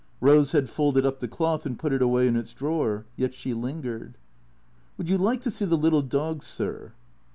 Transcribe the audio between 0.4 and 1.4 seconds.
had folded up the